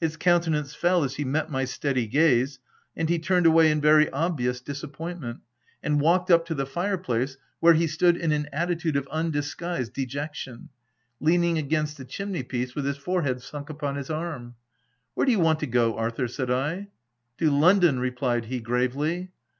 [0.00, 2.60] His countenance fell as he met my steady gaze,
[2.96, 5.40] and he turned away in very ob vious disappointment,
[5.82, 6.90] and walked up to the OF WILDFELL HALL.
[6.90, 10.68] 95 fire place, where he stood in an attitude of un disguised dejection,
[11.18, 14.54] leaning against the chim ney piece with his forehead sunk upon his arm."
[15.14, 16.86] Where do you want to go, Arthur V* said I."
[17.38, 19.32] To London," replied he, gravely.